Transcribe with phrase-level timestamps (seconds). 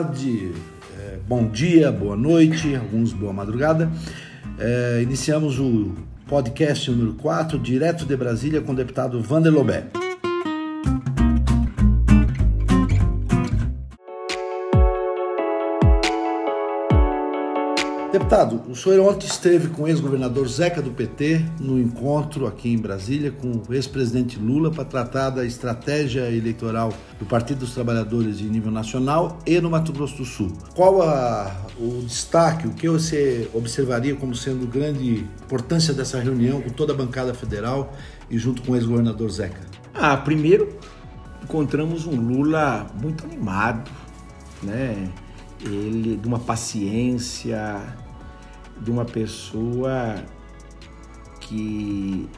[0.00, 0.52] tarde,
[0.98, 3.90] é, bom dia, boa noite, alguns boa madrugada.
[4.58, 5.94] É, iniciamos o
[6.26, 9.99] podcast número 4, direto de Brasília, com o deputado Vander.
[18.30, 22.78] Deputado, o senhor ontem esteve com o ex-governador Zeca do PT no encontro aqui em
[22.78, 28.44] Brasília com o ex-presidente Lula para tratar da estratégia eleitoral do Partido dos Trabalhadores em
[28.44, 30.52] nível nacional e no Mato Grosso do Sul.
[30.76, 36.70] Qual a, o destaque, o que você observaria como sendo grande importância dessa reunião com
[36.70, 37.92] toda a bancada federal
[38.30, 39.62] e junto com o ex-governador Zeca?
[39.92, 40.78] Ah, primeiro
[41.42, 43.90] encontramos um Lula muito animado,
[44.62, 45.08] né?
[45.62, 47.82] Ele de uma paciência,
[48.80, 50.16] de uma pessoa
[51.40, 52.28] que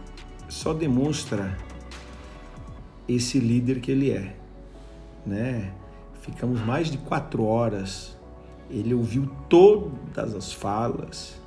[0.49, 1.57] só demonstra
[3.09, 4.37] esse líder que ele é,
[5.27, 5.73] né?
[6.21, 8.17] Ficamos mais de quatro horas.
[8.71, 11.41] Ele ouviu todas as falas,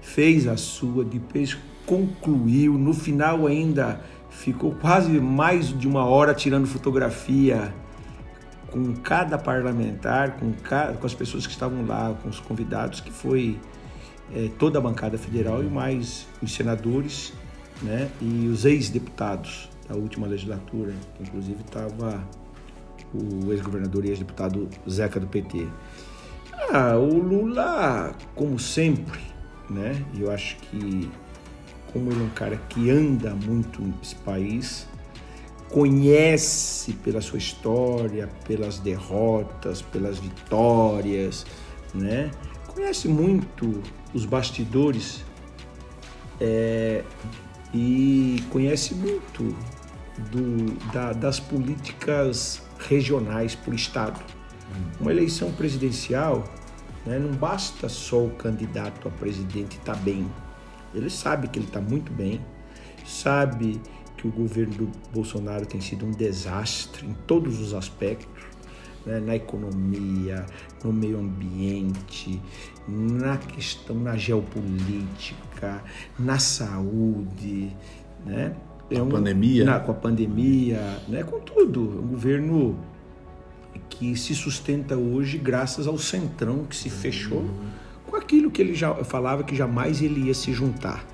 [0.00, 2.74] fez a sua, depois concluiu.
[2.74, 7.72] No final ainda ficou quase mais de uma hora tirando fotografia
[8.70, 13.12] com cada parlamentar, com, cada, com as pessoas que estavam lá, com os convidados, que
[13.12, 13.60] foi
[14.32, 17.32] é, toda a bancada federal e mais os senadores
[17.82, 22.26] né, e os ex-deputados da última legislatura, inclusive estava
[23.12, 25.66] o ex-governador e ex-deputado Zeca do PT.
[26.70, 29.20] Ah, o Lula, como sempre,
[29.68, 30.04] né?
[30.18, 31.08] Eu acho que
[31.92, 34.86] como ele é um cara que anda muito nesse país,
[35.70, 41.46] conhece pela sua história, pelas derrotas, pelas vitórias,
[41.94, 42.30] né?
[42.74, 45.24] Conhece muito os bastidores
[46.40, 47.04] é,
[47.72, 49.56] e conhece muito
[50.30, 54.20] do, da, das políticas regionais por estado.
[55.00, 56.44] Uma eleição presidencial
[57.06, 60.26] né, não basta só o candidato a presidente estar tá bem.
[60.94, 62.40] Ele sabe que ele está muito bem,
[63.04, 63.80] sabe
[64.16, 68.44] que o governo do Bolsonaro tem sido um desastre em todos os aspectos,
[69.06, 69.20] né?
[69.20, 70.46] na economia,
[70.82, 72.40] no meio ambiente,
[72.86, 75.82] na questão, na geopolítica,
[76.18, 77.70] na saúde,
[78.24, 78.54] né?
[78.90, 79.64] É um, pandemia.
[79.64, 81.22] Na, com a pandemia, né?
[81.22, 81.80] com tudo.
[81.80, 82.78] Um governo
[83.88, 87.70] que se sustenta hoje graças ao centrão que se fechou uhum.
[88.06, 91.04] com aquilo que ele já falava que jamais ele ia se juntar.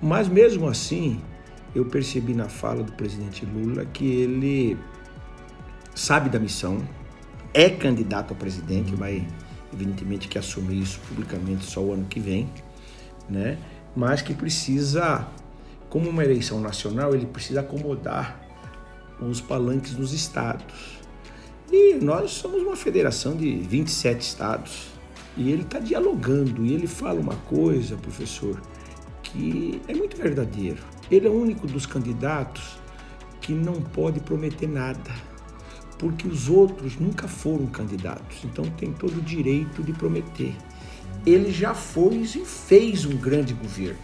[0.00, 1.20] Mas mesmo assim,
[1.74, 4.78] eu percebi na fala do presidente Lula que ele
[5.94, 6.78] sabe da missão,
[7.54, 9.24] é candidato a presidente, vai
[9.72, 12.50] evidentemente que assumir isso publicamente só o ano que vem,
[13.30, 13.56] né?
[13.94, 15.26] Mas que precisa,
[15.88, 18.40] como uma eleição nacional, ele precisa acomodar
[19.20, 20.98] os palanques nos estados.
[21.70, 24.88] E nós somos uma federação de 27 estados.
[25.36, 28.60] E ele está dialogando, e ele fala uma coisa, professor,
[29.22, 30.82] que é muito verdadeiro.
[31.10, 32.76] Ele é o único dos candidatos
[33.40, 35.10] que não pode prometer nada
[35.98, 40.54] porque os outros nunca foram candidatos, então tem todo o direito de prometer.
[41.24, 43.98] Ele já foi e fez um grande governo.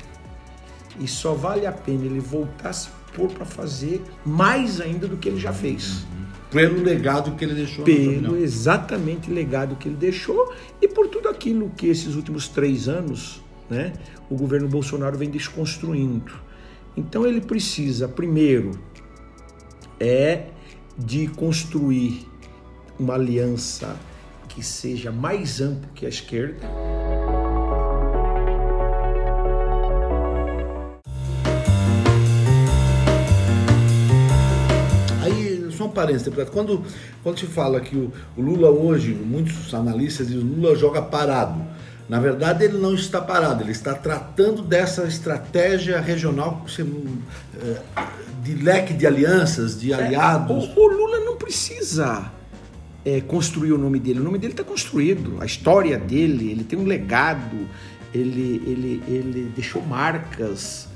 [0.98, 5.16] E só vale a pena ele voltar a se pôr para fazer mais ainda do
[5.16, 6.06] que ele já fez.
[6.50, 7.84] Pelo legado que ele deixou.
[7.84, 13.40] Pelo exatamente legado que ele deixou e por tudo aquilo que esses últimos três anos
[13.68, 13.92] né,
[14.28, 16.32] o governo Bolsonaro vem desconstruindo.
[16.96, 18.72] Então ele precisa, primeiro,
[19.98, 20.46] é
[21.04, 22.26] de construir
[22.98, 23.96] uma aliança
[24.48, 26.66] que seja mais ampla que a esquerda.
[35.22, 36.50] Aí, só um parênteses, deputado.
[36.50, 36.84] Quando,
[37.22, 41.00] quando se fala que o, o Lula hoje, muitos analistas dizem que o Lula joga
[41.00, 41.64] parado.
[42.10, 47.80] Na verdade, ele não está parado, ele está tratando dessa estratégia regional eh,
[48.42, 50.64] de leque de alianças, de é, aliados.
[50.64, 52.28] É, o, o, Lula não precisa
[53.04, 56.76] é, construir o nome dele, o nome dele está construído, a história dele, ele tem
[56.76, 57.68] um legado,
[58.12, 60.88] ele, ele, ele deixou marcas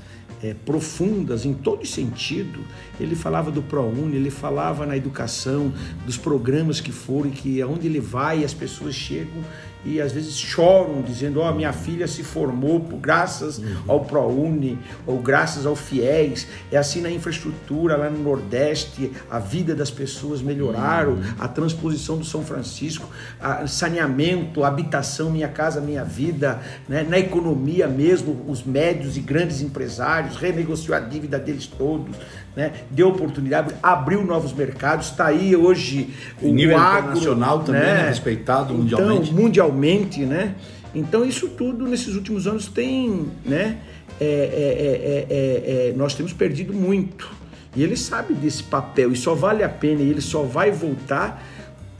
[0.45, 2.59] é, profundas em todo sentido.
[2.99, 5.73] Ele falava do ProUni, ele falava na educação,
[6.05, 9.43] dos programas que foram, que aonde ele vai as pessoas chegam
[9.85, 13.75] e às vezes choram dizendo: "Ó, oh, minha filha se formou por, graças uhum.
[13.87, 16.47] ao ProUni ou graças ao FIES".
[16.71, 21.23] É assim na infraestrutura lá no Nordeste, a vida das pessoas melhoraram, uhum.
[21.39, 23.07] a transposição do São Francisco,
[23.39, 26.59] a saneamento, habitação, minha casa, minha vida,
[26.89, 27.05] né?
[27.07, 32.15] Na economia mesmo, os médios e grandes empresários renegociou a dívida deles todos,
[32.55, 32.73] né?
[32.89, 36.09] Deu oportunidade, abriu novos mercados, está aí hoje
[36.41, 37.93] o nível agro, internacional também né?
[37.93, 38.07] né?
[38.09, 39.31] respeitado mundialmente.
[39.31, 40.55] Então, mundialmente, né?
[40.93, 43.77] Então isso tudo nesses últimos anos tem, né?
[44.19, 47.29] É, é, é, nós temos perdido muito.
[47.75, 51.43] E ele sabe desse papel e só vale a pena e ele só vai voltar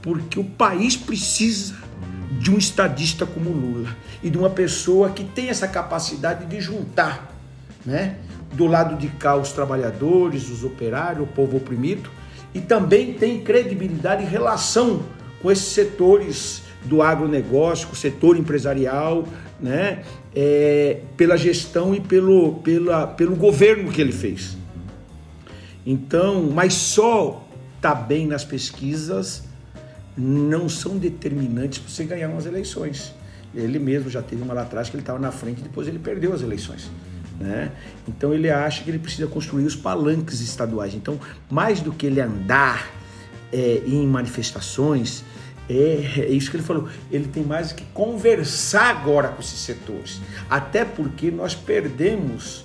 [0.00, 1.74] porque o país precisa
[2.40, 3.88] de um estadista como Lula
[4.22, 7.34] e de uma pessoa que tem essa capacidade de juntar,
[7.84, 8.16] né?
[8.54, 12.10] Do lado de cá os trabalhadores, os operários, o povo oprimido
[12.54, 15.02] e também tem credibilidade em relação
[15.42, 19.26] com esses setores do agronegócio, com o setor empresarial,
[19.60, 20.02] né?
[20.34, 24.56] É, pela gestão e pelo, pela, pelo governo que ele fez.
[25.84, 27.46] Então, mas só
[27.80, 29.44] tá bem nas pesquisas
[30.16, 33.14] não são determinantes para você ganhar umas eleições.
[33.54, 35.98] Ele mesmo já teve uma lá atrás que ele estava na frente e depois ele
[35.98, 36.90] perdeu as eleições.
[37.38, 37.70] Né?
[38.08, 40.94] Então ele acha que ele precisa construir os palanques estaduais.
[40.94, 42.90] Então, mais do que ele andar
[43.52, 45.22] é, em manifestações,
[45.68, 45.74] é,
[46.20, 46.88] é, isso que ele falou.
[47.10, 50.20] Ele tem mais que conversar agora com esses setores.
[50.48, 52.64] Até porque nós perdemos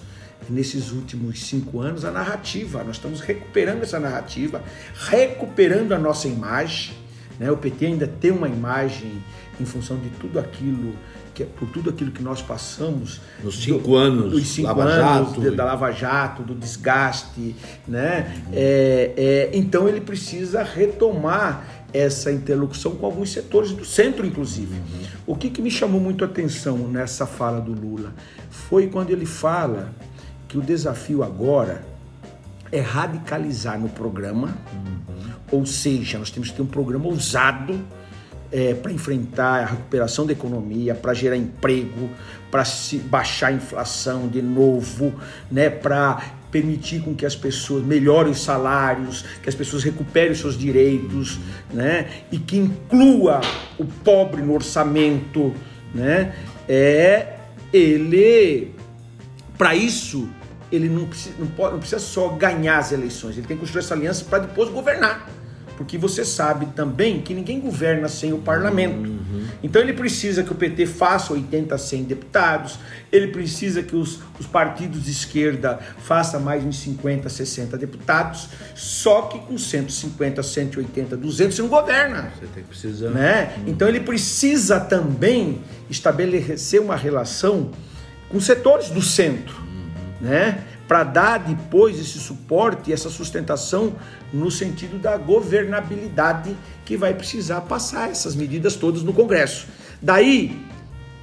[0.49, 2.83] nesses últimos cinco anos a narrativa.
[2.83, 4.63] Nós estamos recuperando essa narrativa,
[4.95, 6.95] recuperando a nossa imagem.
[7.39, 7.51] Né?
[7.51, 9.21] O PT ainda tem uma imagem
[9.59, 10.95] em função de tudo aquilo
[11.33, 15.35] que por tudo aquilo que nós passamos nos cinco do, anos, dos cinco Lava anos
[15.35, 15.51] Jato.
[15.51, 17.55] da Lava Jato, do desgaste,
[17.87, 18.33] né?
[18.47, 18.51] Uhum.
[18.53, 24.73] É, é, então ele precisa retomar essa interlocução com alguns setores do centro, inclusive.
[24.73, 25.05] Uhum.
[25.27, 28.13] O que, que me chamou muito a atenção nessa fala do Lula
[28.49, 29.93] foi quando ele fala
[30.47, 31.83] que o desafio agora
[32.71, 35.31] é radicalizar no programa, uhum.
[35.51, 37.77] ou seja, nós temos que ter um programa ousado
[38.51, 42.09] é, para enfrentar a recuperação da economia, para gerar emprego,
[42.49, 42.63] para
[43.05, 45.13] baixar a inflação de novo,
[45.49, 46.21] né, para
[46.51, 51.39] permitir com que as pessoas melhorem os salários, que as pessoas recuperem os seus direitos,
[51.71, 53.39] né, e que inclua
[53.79, 55.53] o pobre no orçamento,
[55.95, 56.35] né,
[56.67, 57.37] é
[57.71, 58.75] ele
[59.57, 60.27] para isso
[60.69, 63.83] ele não precisa, não, pode, não precisa só ganhar as eleições, ele tem que construir
[63.83, 65.27] essa aliança para depois governar
[65.81, 69.09] porque você sabe também que ninguém governa sem o parlamento.
[69.09, 69.47] Uhum.
[69.63, 72.77] Então ele precisa que o PT faça 80, 100 deputados,
[73.11, 79.23] ele precisa que os, os partidos de esquerda façam mais de 50, 60 deputados, só
[79.23, 82.31] que com 150, 180, 200 você não governa.
[82.39, 83.09] Você tem que precisar.
[83.09, 83.55] Né?
[83.57, 83.63] Uhum.
[83.65, 87.71] Então ele precisa também estabelecer uma relação
[88.29, 90.27] com setores do centro, uhum.
[90.27, 90.63] né?
[90.91, 93.93] Para dar depois esse suporte, essa sustentação
[94.33, 96.53] no sentido da governabilidade
[96.83, 99.67] que vai precisar passar essas medidas todas no Congresso.
[100.01, 100.61] Daí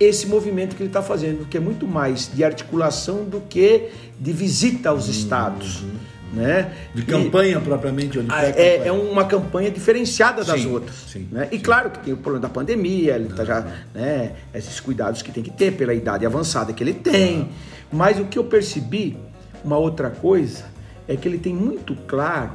[0.01, 4.33] esse movimento que ele está fazendo, que é muito mais de articulação do que de
[4.33, 5.11] visita aos uhum.
[5.11, 5.85] estados.
[6.33, 6.73] Né?
[6.95, 8.19] De campanha e, propriamente?
[8.19, 10.97] Onde é, é, é, uma campanha diferenciada das sim, outras.
[11.13, 11.49] Sim, né?
[11.53, 11.63] E sim.
[11.63, 15.43] claro que tem o problema da pandemia, ele tá já, né, esses cuidados que tem
[15.43, 17.51] que ter pela idade avançada que ele tem.
[17.91, 19.17] Mas o que eu percebi
[19.65, 20.65] uma outra coisa
[21.07, 22.53] é que ele tem muito claro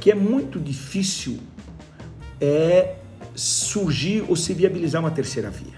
[0.00, 1.38] que é muito difícil
[2.40, 2.96] é
[3.34, 5.76] surgir ou se viabilizar uma terceira via.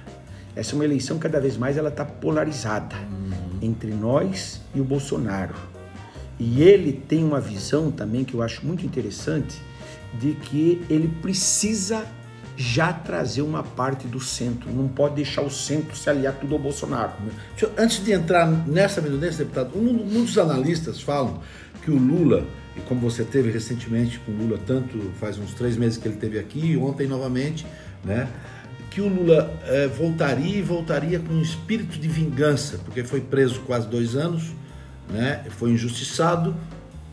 [0.55, 3.59] Essa é uma eleição cada vez mais ela está polarizada uhum.
[3.63, 5.55] entre nós e o Bolsonaro.
[6.39, 9.61] E ele tem uma visão também que eu acho muito interessante
[10.21, 12.05] de que ele precisa
[12.59, 14.69] já trazer uma parte do centro.
[14.69, 17.13] Não pode deixar o centro se aliar tudo ao Bolsonaro.
[17.79, 21.41] Antes de entrar nessa mudança, deputado, um, muitos analistas falam
[21.85, 22.45] que o Lula,
[22.77, 26.17] e como você teve recentemente com o Lula, tanto faz uns três meses que ele
[26.17, 27.65] teve aqui, ontem novamente,
[28.05, 28.29] né?
[28.91, 33.61] que o Lula é, voltaria e voltaria com um espírito de vingança, porque foi preso
[33.61, 34.43] quase dois anos,
[35.09, 35.45] né?
[35.51, 36.57] foi injustiçado.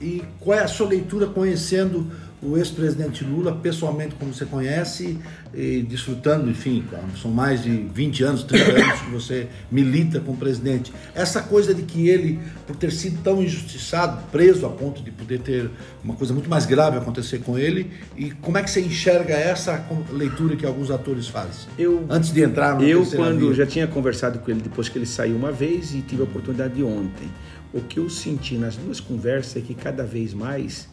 [0.01, 2.11] E qual é a sua leitura conhecendo
[2.45, 5.17] o ex-presidente Lula, pessoalmente, como você conhece,
[5.53, 6.83] e desfrutando, enfim,
[7.21, 10.93] são mais de 20 anos, 30 anos que você milita com o presidente.
[11.13, 15.39] Essa coisa de que ele, por ter sido tão injustiçado, preso a ponto de poder
[15.39, 15.69] ter
[16.03, 19.83] uma coisa muito mais grave acontecer com ele, e como é que você enxerga essa
[20.11, 21.67] leitura que alguns atores fazem?
[21.77, 23.53] Eu, Antes de entrar no Eu, quando via.
[23.53, 26.75] já tinha conversado com ele depois que ele saiu uma vez e tive a oportunidade
[26.75, 27.29] de ontem,
[27.73, 30.87] o que eu senti nas duas conversas é que cada vez mais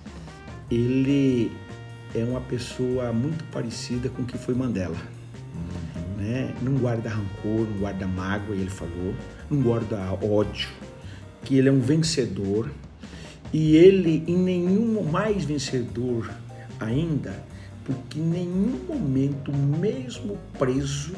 [0.73, 1.53] ele
[2.15, 4.97] é uma pessoa muito parecida com o que foi Mandela.
[5.55, 6.17] Uhum.
[6.17, 6.55] né?
[6.63, 9.15] não guarda rancor, não guarda mágoa, ele falou,
[9.51, 10.69] não guarda ódio,
[11.45, 12.71] que ele é um vencedor
[13.53, 16.31] e ele em nenhum mais vencedor
[16.81, 17.45] ainda,
[17.85, 21.15] porque em nenhum momento, mesmo preso,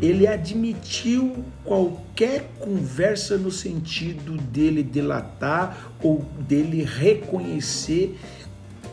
[0.00, 8.16] ele admitiu qualquer conversa no sentido dele delatar ou dele reconhecer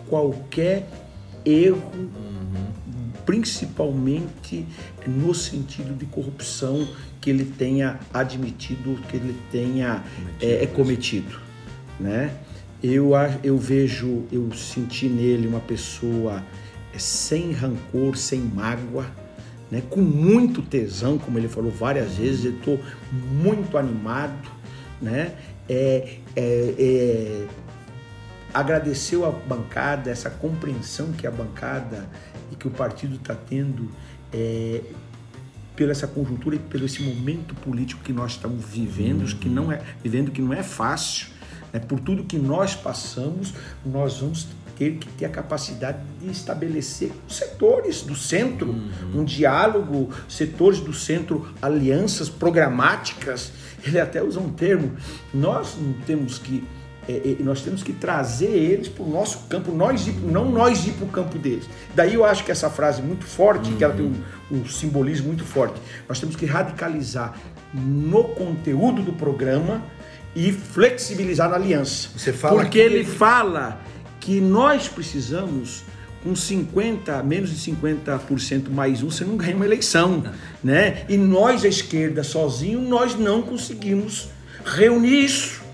[0.10, 0.88] qualquer
[1.46, 3.12] erro, uhum.
[3.26, 4.66] principalmente
[5.06, 6.88] no sentido de corrupção
[7.22, 11.46] que ele tenha admitido, que ele tenha cometido, é, é cometido
[12.00, 12.32] né?
[12.84, 13.12] Eu,
[13.44, 16.44] eu vejo, eu senti nele uma pessoa
[16.94, 19.06] é, sem rancor, sem mágoa,
[19.72, 19.82] né?
[19.90, 22.80] com muito tesão, como ele falou várias vezes, eu estou
[23.12, 24.52] muito animado,
[25.02, 25.34] né?
[25.68, 27.48] É, é, é,
[28.56, 32.08] agradeceu a bancada, essa compreensão que a bancada
[32.50, 33.92] e que o partido está tendo
[34.32, 34.82] é,
[35.76, 39.38] pela essa conjuntura e pelo esse momento político que nós estamos vivendo, uhum.
[39.38, 41.28] que não é vivendo que não é fácil,
[41.74, 41.82] né?
[41.82, 43.54] por tudo que nós passamos,
[43.86, 44.48] nós vamos
[44.78, 49.20] ter que ter a capacidade de estabelecer setores do centro, uhum.
[49.20, 53.52] um diálogo, setores do centro, alianças programáticas.
[53.86, 54.94] Ele até usa um termo.
[55.34, 56.64] Nós não temos que
[57.08, 60.86] é, é, nós temos que trazer eles para o nosso campo, nós ir, não nós
[60.88, 61.70] ir para o campo deles.
[61.94, 63.78] Daí eu acho que essa frase é muito forte, uhum.
[63.78, 65.80] que ela tem um, um, simbolismo muito forte.
[66.10, 67.36] Nós temos que radicalizar
[67.74, 69.84] no conteúdo do programa
[70.36, 72.10] e flexibilizar na aliança.
[72.64, 73.80] Porque ele fala
[74.20, 75.84] que nós precisamos
[76.24, 80.24] com 50, menos de 50% mais um, você não ganha uma eleição,
[80.64, 81.06] né?
[81.08, 84.30] E nós, a esquerda, sozinho, nós não conseguimos
[84.66, 85.65] reunir isso.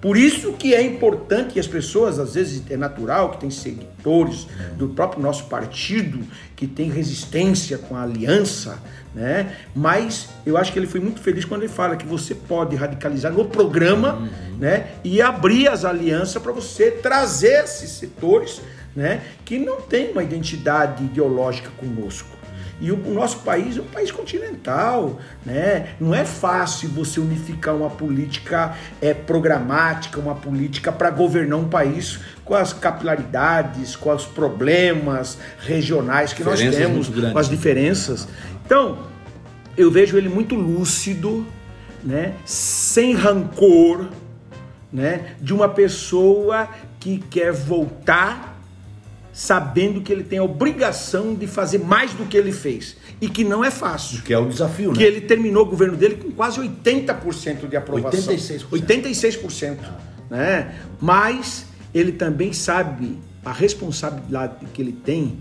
[0.00, 4.46] Por isso que é importante que as pessoas, às vezes é natural que tem seguidores
[4.76, 6.20] do próprio nosso partido
[6.54, 8.78] que tem resistência com a aliança,
[9.14, 9.56] né?
[9.74, 13.32] Mas eu acho que ele foi muito feliz quando ele fala que você pode radicalizar
[13.32, 14.58] no programa, uhum.
[14.58, 14.88] né?
[15.02, 18.60] E abrir as alianças para você trazer esses setores,
[18.94, 19.22] né?
[19.44, 22.35] Que não tem uma identidade ideológica conosco.
[22.78, 25.94] E o, nosso país é um país continental, né?
[25.98, 32.20] Não é fácil você unificar uma política é, programática, uma política para governar um país
[32.44, 38.28] com as capilaridades, com os problemas regionais que nós temos, com as diferenças.
[38.66, 38.98] Então,
[39.74, 41.46] eu vejo ele muito lúcido,
[42.04, 42.34] né?
[42.44, 44.08] Sem rancor,
[44.92, 45.34] né?
[45.40, 46.68] De uma pessoa
[47.00, 48.55] que quer voltar
[49.36, 53.44] sabendo que ele tem a obrigação de fazer mais do que ele fez e que
[53.44, 54.22] não é fácil.
[54.22, 55.04] Que é o desafio, que né?
[55.04, 58.34] Que ele terminou o governo dele com quase 80% de aprovação.
[58.34, 58.66] 86%.
[58.70, 59.76] 86%,
[60.30, 60.76] né?
[60.98, 65.38] Mas ele também sabe a responsabilidade que ele tem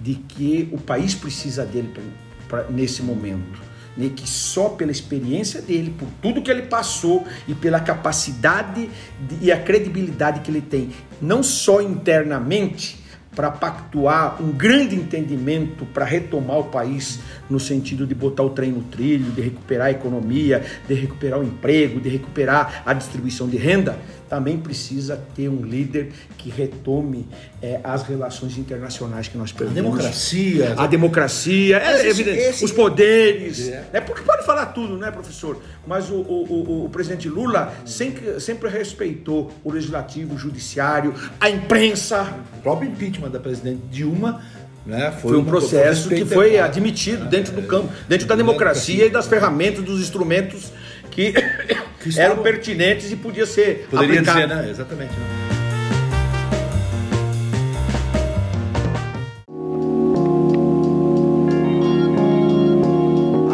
[0.00, 3.64] de que o país precisa dele pra, pra nesse momento.
[3.96, 9.46] Né, que só pela experiência dele, por tudo que ele passou e pela capacidade de,
[9.46, 10.90] e a credibilidade que ele tem,
[11.22, 13.05] não só internamente,
[13.36, 18.72] para pactuar um grande entendimento para retomar o país no sentido de botar o trem
[18.72, 23.58] no trilho, de recuperar a economia, de recuperar o emprego, de recuperar a distribuição de
[23.58, 27.28] renda, também precisa ter um líder que retome
[27.62, 29.78] é, as relações internacionais que nós perdemos.
[29.78, 30.74] A democracia.
[30.76, 33.68] A democracia, é, esse, esse, os poderes.
[33.68, 33.88] É.
[33.94, 34.00] é.
[34.00, 35.60] Porque pode falar tudo, né, professor?
[35.86, 41.48] Mas o, o, o, o presidente Lula sempre, sempre respeitou o legislativo, o judiciário, a
[41.48, 42.34] imprensa.
[42.58, 44.40] O próprio impeachment da presidente Dilma
[44.86, 45.10] né?
[45.20, 49.26] Foi, foi, um processo que foi admitido dentro do campo, dentro da democracia e das
[49.26, 50.72] ferramentas, dos instrumentos
[51.10, 51.32] que,
[52.00, 54.40] que eram pertinentes e podia ser Poderia aplicado.
[54.40, 54.70] dizer, né?
[54.70, 55.12] Exatamente.
[55.12, 55.26] Né?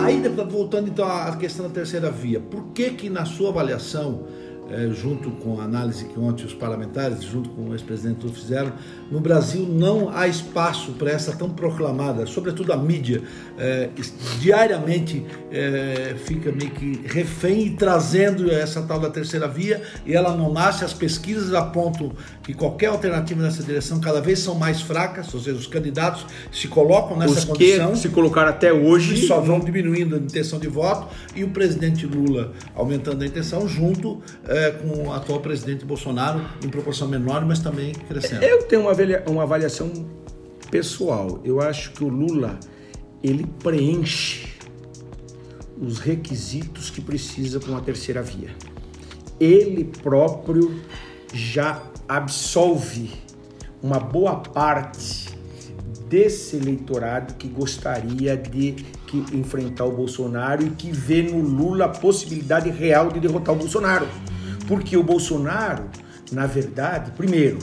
[0.05, 4.52] Aí, voltando então à questão da terceira via, por que que na sua avaliação é,
[4.93, 8.73] junto com a análise que ontem os parlamentares, junto com o ex-presidente fizeram,
[9.11, 13.23] no Brasil não há espaço para essa tão proclamada, sobretudo a mídia,
[13.59, 13.91] é,
[14.41, 20.35] diariamente é, fica meio que refém e trazendo essa tal da terceira via e ela
[20.35, 22.13] não nasce, as pesquisas apontam
[22.43, 26.69] que qualquer alternativa nessa direção cada vez são mais fracas, ou seja, os candidatos se
[26.69, 27.93] colocam nessa os condição.
[27.93, 29.27] Que se colocaram até hoje.
[29.27, 34.21] Só vão diminuindo a intenção de voto e o presidente Lula aumentando a intenção junto
[34.47, 38.43] é, é, com o atual presidente Bolsonaro em proporção menor, mas também crescendo.
[38.43, 38.93] Eu tenho uma,
[39.29, 39.91] uma avaliação
[40.71, 41.41] pessoal.
[41.45, 42.59] Eu acho que o Lula
[43.23, 44.53] ele preenche
[45.81, 48.51] os requisitos que precisa para uma terceira via.
[49.41, 50.81] Ele próprio
[51.33, 53.11] já absolve
[53.83, 55.29] uma boa parte
[56.09, 58.73] desse eleitorado que gostaria de
[59.07, 63.59] que enfrentar o Bolsonaro e que vê no Lula a possibilidade real de derrotar o
[63.59, 64.07] Bolsonaro.
[64.73, 65.85] Porque o Bolsonaro,
[66.33, 67.59] na verdade, primeiro,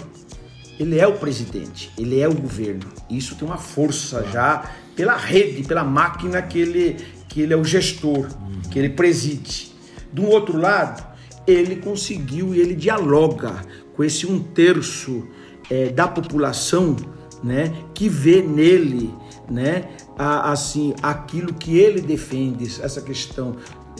[0.79, 2.85] ele é o presidente, ele é o governo.
[3.09, 6.97] Isso tem uma força já pela rede, pela máquina que ele,
[7.27, 8.27] que ele é o gestor,
[8.69, 9.71] que ele preside.
[10.13, 11.03] Do outro lado,
[11.47, 13.55] ele conseguiu e ele dialoga
[13.95, 15.27] com esse um terço
[15.67, 16.95] é, da população
[17.43, 19.11] né, que vê nele
[19.49, 23.55] né, a, assim, aquilo que ele defende, essa questão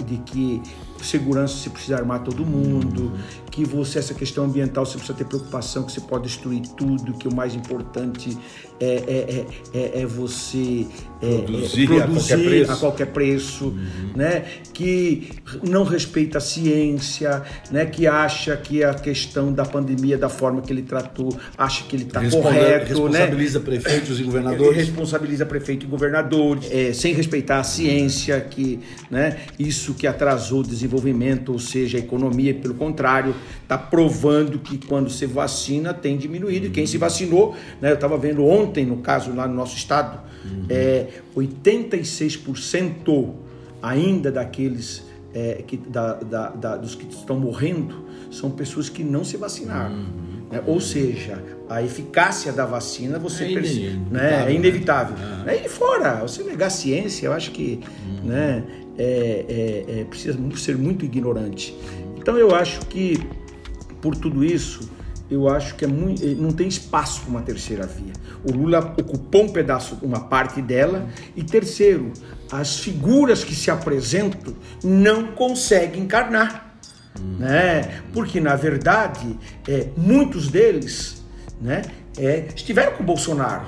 [0.06, 0.62] de que
[1.06, 3.14] segurança você precisa armar todo mundo,
[3.60, 7.28] que você, essa questão ambiental, você precisa ter preocupação que você pode destruir tudo, que
[7.28, 8.38] o mais importante
[8.80, 10.88] é, é, é, é você
[11.20, 14.12] produzir, produzir a qualquer preço, a qualquer preço uhum.
[14.16, 14.46] né?
[14.74, 15.30] que
[15.68, 17.86] não respeita a ciência, né?
[17.86, 22.04] que acha que a questão da pandemia, da forma que ele tratou, acha que ele
[22.04, 22.88] está correto.
[22.88, 23.66] Responsabiliza né?
[23.66, 24.78] prefeitos e governadores.
[24.78, 28.80] Responsabiliza prefeito e governadores, é, sem respeitar a ciência, que
[29.12, 29.40] né?
[29.58, 35.10] isso que atrasou o desenvolvimento, ou seja, a economia, pelo contrário, está provando que quando
[35.10, 36.68] se vacina tem diminuído.
[36.68, 37.92] E quem se vacinou, né?
[37.92, 40.66] eu estava vendo ontem, no caso lá no nosso estado, uhum.
[40.70, 43.34] é, 86%
[43.82, 45.04] ainda daqueles
[45.34, 49.96] é, que, da, da, da, dos que estão morrendo são pessoas que não se vacinaram.
[49.96, 50.30] Uhum.
[50.52, 50.62] Né?
[50.66, 54.46] Ou seja, a eficácia da vacina você é, percebe, né?
[54.48, 55.16] é inevitável.
[55.46, 55.66] Né?
[55.66, 58.30] E fora, você negar a ciência, eu acho que uhum.
[58.30, 58.64] né,
[58.98, 61.76] é, é, é, precisa ser muito ignorante.
[62.18, 63.18] Então eu acho que
[64.02, 64.90] por tudo isso
[65.30, 68.14] eu acho que é muito, eh, não tem espaço para uma terceira via.
[68.44, 71.08] O Lula ocupou um pedaço, uma parte dela.
[71.36, 72.12] E terceiro,
[72.52, 76.80] as figuras que se apresentam não conseguem encarnar.
[77.20, 77.38] Hum.
[77.38, 78.02] Né?
[78.12, 79.38] Porque, na verdade,
[79.68, 81.24] é, muitos deles
[81.62, 81.84] né,
[82.18, 83.68] é, estiveram com o Bolsonaro.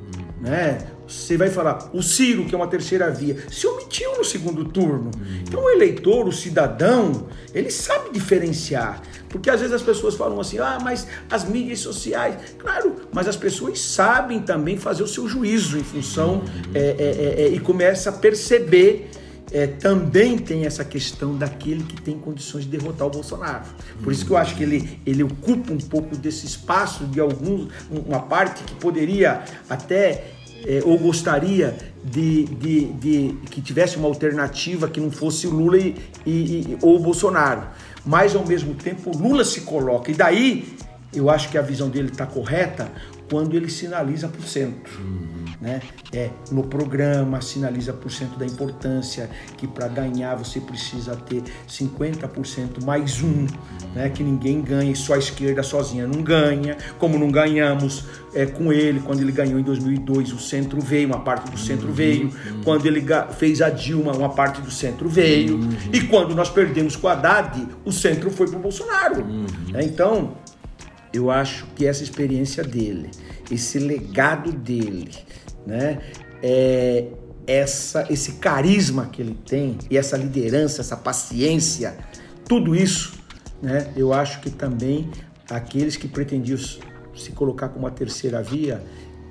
[0.00, 0.42] Hum.
[0.42, 0.78] Né?
[1.06, 5.10] Você vai falar, o Ciro, que é uma terceira via, se omitiu no segundo turno.
[5.16, 5.42] Hum.
[5.46, 9.02] Então, o eleitor, o cidadão, ele sabe diferenciar.
[9.28, 12.36] Porque às vezes as pessoas falam assim, ah, mas as mídias sociais.
[12.56, 16.42] Claro, mas as pessoas sabem também fazer o seu juízo em função uhum.
[16.72, 19.10] é, é, é, e começa a perceber.
[19.52, 23.64] É, também tem essa questão daquele que tem condições de derrotar o Bolsonaro.
[24.02, 27.68] Por isso que eu acho que ele, ele ocupa um pouco desse espaço de alguns,
[27.90, 30.33] uma parte que poderia até
[30.66, 35.78] é, ou gostaria de, de, de, que tivesse uma alternativa que não fosse o Lula
[35.78, 37.68] e, e, e, ou o Bolsonaro
[38.04, 40.10] mas ao mesmo tempo Lula se coloca.
[40.10, 40.76] E daí
[41.12, 42.90] eu acho que a visão dele está correta
[43.30, 45.00] quando ele sinaliza para o centro.
[45.00, 45.44] Uhum.
[45.60, 45.80] Né?
[46.12, 52.84] É, no programa sinaliza por cento da importância que para ganhar você precisa ter 50%
[52.84, 53.46] mais um, uhum.
[53.94, 54.08] né?
[54.10, 59.00] que ninguém ganha só a esquerda sozinha não ganha, como não ganhamos é, com ele
[59.00, 61.94] quando ele ganhou em 2002 o centro veio, uma parte do centro uhum.
[61.94, 62.32] veio,
[62.64, 63.04] quando ele
[63.38, 65.70] fez a Dilma uma parte do centro veio uhum.
[65.92, 69.22] e quando nós perdemos com a Haddad o centro foi para o Bolsonaro.
[69.22, 69.46] Uhum.
[69.80, 70.34] Então
[71.14, 73.08] eu acho que essa experiência dele,
[73.48, 75.10] esse legado dele,
[75.64, 76.00] né,
[76.42, 77.06] é
[77.46, 81.96] essa, esse carisma que ele tem e essa liderança, essa paciência,
[82.48, 83.14] tudo isso,
[83.62, 85.08] né, eu acho que também
[85.48, 88.82] aqueles que pretendiam se colocar como a terceira via,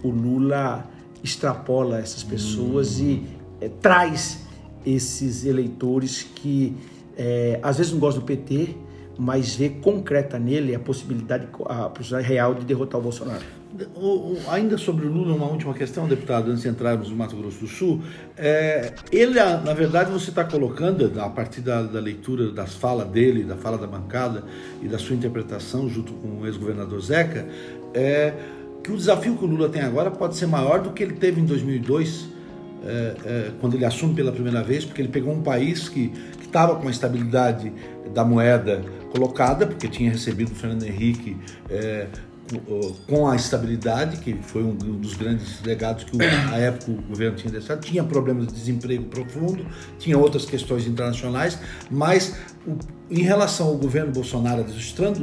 [0.02, 0.90] o Lula
[1.22, 3.04] extrapola essas pessoas hum.
[3.04, 3.28] e
[3.60, 4.40] é, traz
[4.86, 6.76] esses eleitores que
[7.18, 8.76] é, às vezes não gostam do PT,
[9.18, 13.44] mas vê concreta nele a possibilidade, a possibilidade real de derrotar o Bolsonaro.
[13.96, 17.36] O, o, ainda sobre o Lula, uma última questão, deputado, antes de entrarmos no Mato
[17.36, 18.02] Grosso do Sul.
[18.38, 23.44] É, ele, na verdade, você está colocando, a partir da, da, leitura das falas dele,
[23.44, 24.44] da fala da bancada
[24.82, 27.48] e da sua interpretação, junto com o ex-governador Zeca,
[27.96, 28.34] é,
[28.84, 31.42] que o desafio que o Lula tem agora pode ser maior do que ele teve
[31.42, 32.28] em 2002,
[32.86, 36.12] é, é, quando ele assume pela primeira vez, porque ele pegou um país que
[36.54, 37.74] estava com a estabilidade
[38.14, 41.36] da moeda colocada, porque tinha recebido o Fernando Henrique
[41.68, 42.08] é,
[43.08, 47.52] com a estabilidade, que foi um dos grandes legados que a época o governo tinha
[47.52, 49.66] deixado, tinha problemas de desemprego profundo,
[49.98, 51.58] tinha outras questões internacionais,
[51.90, 52.36] mas
[53.10, 54.66] em relação ao governo Bolsonaro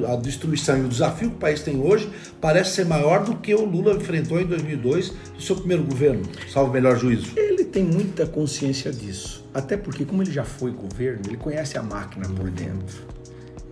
[0.09, 3.55] a destruição e o desafio que o país tem hoje parece ser maior do que
[3.55, 7.33] o Lula enfrentou em 2002 no seu primeiro governo, salvo melhor juízo.
[7.37, 11.83] Ele tem muita consciência disso, até porque como ele já foi governo, ele conhece a
[11.83, 13.21] máquina por dentro.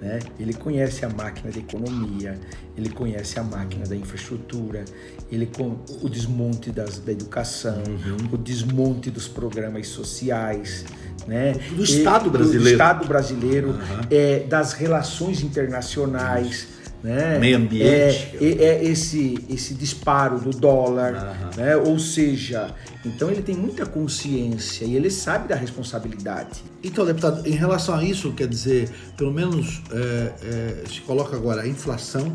[0.01, 0.21] Né?
[0.39, 2.39] Ele conhece a máquina da economia,
[2.77, 4.85] ele conhece a máquina da infraestrutura,
[5.31, 8.29] ele com o desmonte das, da educação, uhum.
[8.33, 10.85] o desmonte dos programas sociais,
[11.27, 11.55] né?
[11.75, 14.01] do Estado brasileiro, do Estado brasileiro uhum.
[14.11, 16.78] é, das relações internacionais.
[17.03, 17.39] Né?
[17.39, 18.37] Meio ambiente.
[18.41, 21.63] É, é, é esse, esse disparo do dólar, uhum.
[21.63, 21.77] né?
[21.77, 26.63] ou seja, então ele tem muita consciência e ele sabe da responsabilidade.
[26.83, 31.63] Então, deputado, em relação a isso, quer dizer, pelo menos é, é, se coloca agora
[31.63, 32.35] a inflação,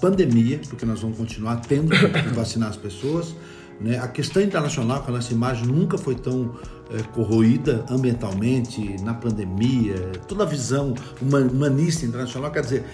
[0.00, 3.34] pandemia, porque nós vamos continuar tendo que vacinar as pessoas,
[3.80, 3.98] né?
[3.98, 6.54] A questão internacional, que a nossa imagem nunca foi tão
[6.90, 12.84] é, corroída ambientalmente, na pandemia, toda a visão humanista internacional, quer dizer,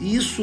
[0.00, 0.42] isso,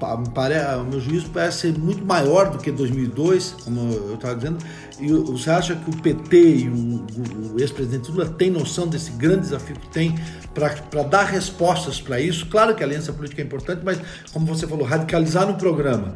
[0.00, 4.58] ao meu juízo, parece ser muito maior do que 2002, como eu estava dizendo.
[5.00, 7.06] E você acha que o PT e o,
[7.54, 10.14] o ex-presidente Lula têm noção desse grande desafio que tem
[10.52, 12.46] para dar respostas para isso?
[12.46, 14.00] Claro que a aliança política é importante, mas,
[14.32, 16.14] como você falou, radicalizar no programa.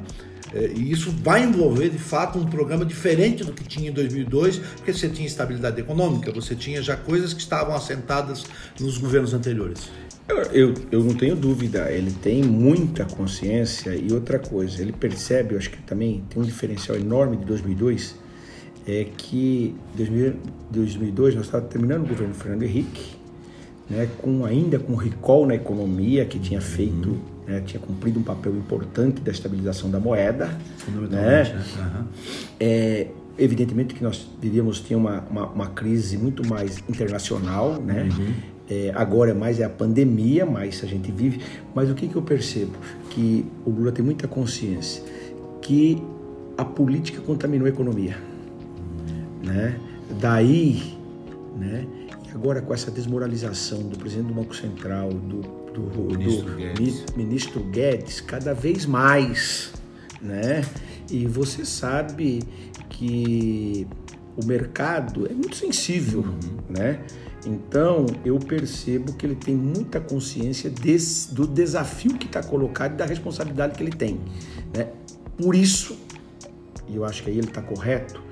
[0.55, 4.59] É, e isso vai envolver, de fato, um programa diferente do que tinha em 2002,
[4.59, 8.45] porque você tinha estabilidade econômica, você tinha já coisas que estavam assentadas
[8.79, 9.91] nos governos anteriores.
[10.29, 15.55] Eu, eu, eu, não tenho dúvida, ele tem muita consciência e outra coisa, ele percebe,
[15.55, 18.17] eu acho que também tem um diferencial enorme de 2002,
[18.87, 23.17] é que em 2002 nós estávamos terminando o governo Fernando Henrique,
[23.91, 27.21] né, com, ainda com recall na economia que tinha feito, uhum.
[27.47, 30.57] né, tinha cumprido um papel importante da estabilização da moeda.
[30.79, 31.65] Fundamentalmente, né?
[31.77, 31.93] né?
[31.99, 32.07] Uhum.
[32.61, 33.07] É,
[33.39, 38.09] evidentemente que nós vivíamos tinha uma, uma, uma, crise muito mais internacional, né?
[38.19, 38.52] Uhum.
[38.73, 41.43] É, agora é mais é a pandemia, mas a gente vive.
[41.75, 42.73] Mas o que, que eu percebo?
[43.11, 45.03] Que o Lula tem muita consciência
[45.61, 46.03] que
[46.57, 48.17] a política contaminou a economia.
[49.45, 49.79] Né?
[50.19, 50.97] Daí,
[51.59, 51.87] né?
[52.27, 55.43] E agora com essa desmoralização do presidente do Banco Central, do,
[55.75, 57.05] do, ministro, do Guedes.
[57.15, 59.73] ministro Guedes, cada vez mais,
[60.21, 60.65] né?
[61.11, 62.43] E você sabe
[62.89, 63.87] que
[64.35, 66.59] o mercado é muito sensível, uhum.
[66.71, 67.01] né?
[67.45, 72.97] Então eu percebo que ele tem muita consciência desse, do desafio que está colocado e
[72.97, 74.21] da responsabilidade que ele tem.
[74.75, 74.89] Né?
[75.37, 75.97] Por isso,
[76.89, 78.23] e eu acho que aí ele está correto,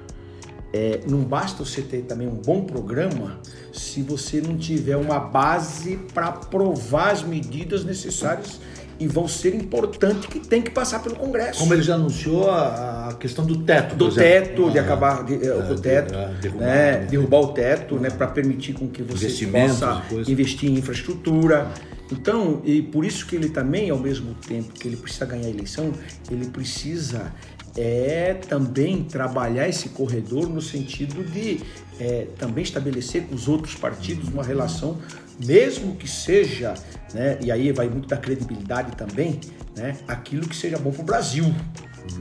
[0.72, 3.40] é, não basta você ter também um bom programa
[3.72, 8.60] se você não tiver uma base para provar as medidas necessárias
[9.00, 11.58] e vão ser importantes que tem que passar pelo Congresso.
[11.58, 13.96] Como ele já anunciou a, questão do teto.
[13.96, 17.98] Do teto, ah, de acabar de, é, o teto, é, derrubar, né, derrubar o teto,
[17.98, 21.70] né, para permitir com que você possa investir em infraestrutura.
[22.12, 25.50] Então, e por isso que ele também, ao mesmo tempo que ele precisa ganhar a
[25.50, 25.92] eleição,
[26.30, 27.32] ele precisa
[27.76, 31.60] é também trabalhar esse corredor no sentido de
[32.00, 34.98] é, também estabelecer com os outros partidos uma relação
[35.44, 36.74] mesmo que seja,
[37.14, 39.40] né, e aí vai muito da credibilidade também,
[39.76, 41.44] né, aquilo que seja bom para o Brasil.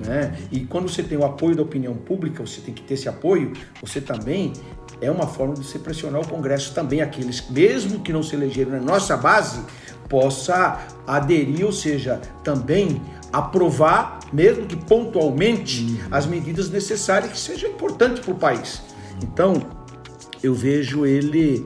[0.06, 0.38] Né?
[0.52, 3.54] E quando você tem o apoio da opinião pública, você tem que ter esse apoio,
[3.82, 4.54] você também
[5.02, 8.72] é uma forma de você pressionar o Congresso também, aqueles, mesmo que não se elegeram
[8.72, 9.62] na nossa base,
[10.08, 13.02] possa aderir, ou seja, também
[13.32, 16.00] aprovar, mesmo que pontualmente, uhum.
[16.12, 18.82] as medidas necessárias que sejam importantes para o país.
[19.24, 19.62] Então,
[20.42, 21.66] eu vejo ele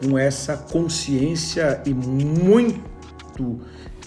[0.00, 3.60] com essa consciência e muito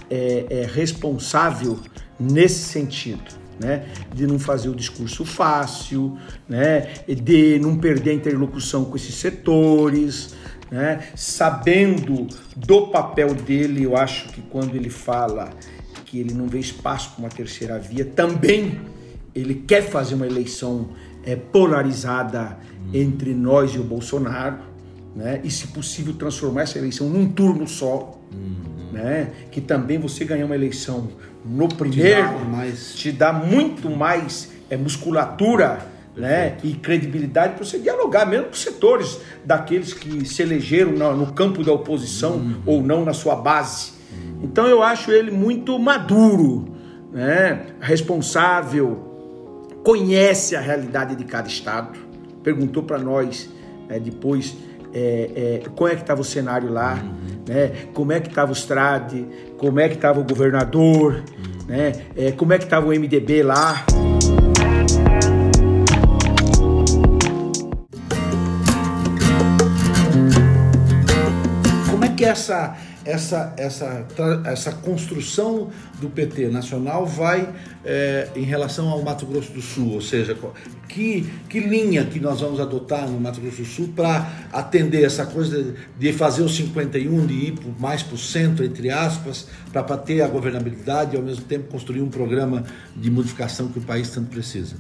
[0.10, 1.80] é, é, responsável
[2.20, 3.44] nesse sentido.
[3.60, 6.18] Né, de não fazer o discurso fácil,
[6.50, 10.34] né, de não perder a interlocução com esses setores,
[10.72, 12.28] né, sabendo
[12.58, 15.52] do papel dele, eu acho que quando ele fala
[16.04, 18.82] que ele não vê espaço para uma terceira via, também
[19.36, 20.90] ele quer fazer uma eleição
[21.24, 22.58] é, polarizada
[22.92, 24.58] entre nós e o Bolsonaro,
[25.16, 25.42] né?
[25.44, 28.92] E se possível transformar essa eleição num turno só, uhum.
[28.92, 29.30] né?
[29.52, 31.10] Que também você ganhar uma eleição
[31.46, 32.96] no primeiro te dá, mais...
[32.96, 36.58] te dá muito mais é, musculatura, né?
[36.64, 41.72] E credibilidade para você dialogar mesmo com setores daqueles que se elegeram no, campo da
[41.72, 42.56] oposição uhum.
[42.66, 43.92] ou não na sua base.
[44.12, 44.40] Uhum.
[44.44, 46.74] Então eu acho ele muito maduro,
[47.12, 47.68] né?
[47.80, 49.12] Responsável,
[49.84, 52.00] conhece a realidade de cada estado.
[52.44, 53.50] Perguntou para nós
[53.88, 54.56] né, depois
[54.94, 57.44] é, é, como é que estava o cenário lá, uhum.
[57.48, 57.72] né?
[57.94, 59.26] como é que estava o Strade,
[59.58, 61.66] como é que estava o governador, uhum.
[61.68, 61.94] né?
[62.16, 63.84] É, como é que estava o MDB lá.
[71.90, 74.06] Como é que é essa essa, essa,
[74.46, 80.02] essa construção do PT nacional vai é, em relação ao Mato Grosso do Sul, ou
[80.02, 80.38] seja,
[80.88, 85.26] que, que linha que nós vamos adotar no Mato Grosso do Sul para atender essa
[85.26, 90.22] coisa de fazer o 51, de ir mais para o centro, entre aspas, para ter
[90.22, 92.64] a governabilidade e ao mesmo tempo construir um programa
[92.96, 94.76] de modificação que o país tanto precisa?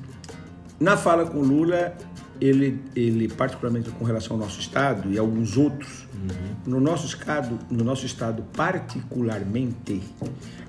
[0.83, 1.95] Na fala com Lula,
[2.41, 6.73] ele, ele particularmente com relação ao nosso estado e alguns outros, uhum.
[6.73, 10.03] no nosso estado, no nosso estado particularmente,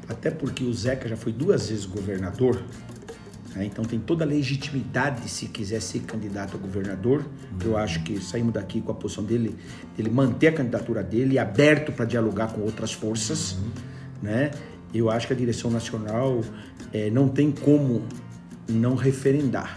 [0.09, 2.62] até porque o Zeca já foi duas vezes governador,
[3.57, 3.64] né?
[3.64, 7.18] então tem toda a legitimidade se quiser ser candidato a governador.
[7.18, 7.70] Uhum.
[7.72, 9.57] Eu acho que saímos daqui com a posição dele,
[9.98, 13.70] ele manter a candidatura dele, aberto para dialogar com outras forças, uhum.
[14.22, 14.53] né?
[14.94, 16.40] Eu acho que a direção nacional
[16.92, 18.05] é, não tem como
[18.68, 19.77] não referendar.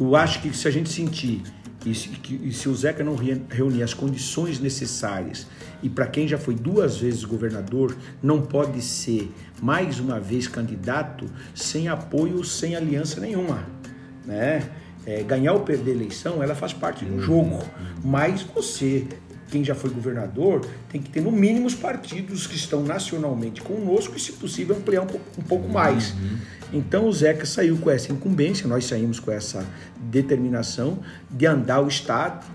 [0.00, 1.42] Eu acho que se a gente sentir
[1.84, 2.10] e se,
[2.42, 3.14] e se o Zeca não
[3.48, 5.46] reunir as condições necessárias
[5.82, 9.30] e para quem já foi duas vezes governador, não pode ser
[9.62, 13.66] mais uma vez candidato sem apoio, sem aliança nenhuma,
[14.26, 14.68] né?
[15.06, 17.58] É, ganhar ou perder a eleição, ela faz parte do jogo,
[18.04, 19.06] mas você
[19.50, 24.16] quem já foi governador tem que ter no mínimo os partidos que estão nacionalmente conosco
[24.16, 26.12] e, se possível, ampliar um, pouco, um pouco mais.
[26.12, 26.38] Uhum.
[26.72, 29.66] Então o Zeca saiu com essa incumbência, nós saímos com essa
[29.98, 30.98] determinação
[31.30, 32.46] de andar o Estado,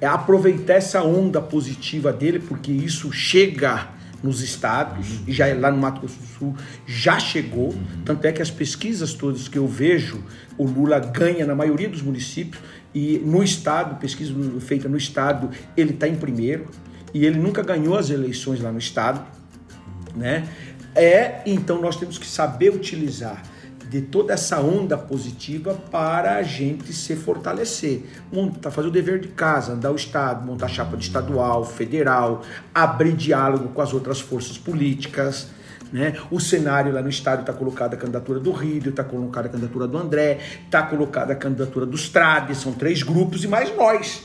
[0.00, 3.88] é aproveitar essa onda positiva dele, porque isso chega
[4.22, 5.24] nos estados, uhum.
[5.26, 6.56] e já é lá no Mato Grosso do Sul
[6.86, 7.70] já chegou.
[7.70, 8.02] Uhum.
[8.04, 10.22] Tanto é que as pesquisas todas que eu vejo,
[10.56, 12.62] o Lula ganha na maioria dos municípios,
[12.94, 16.68] e no estado, pesquisa feita no estado, ele está em primeiro,
[17.12, 19.24] e ele nunca ganhou as eleições lá no estado,
[20.14, 20.48] né?
[20.94, 23.42] É, então nós temos que saber utilizar
[23.92, 28.02] de toda essa onda positiva para a gente se fortalecer.
[28.32, 32.40] Montar, fazer o dever de casa, andar o Estado, montar chapa de estadual, federal,
[32.74, 35.48] abrir diálogo com as outras forças políticas.
[35.92, 36.14] Né?
[36.30, 39.86] O cenário lá no Estado está colocada a candidatura do Rio, está colocada a candidatura
[39.86, 44.22] do André, está colocada a candidatura dos Trades, são três grupos e mais nós.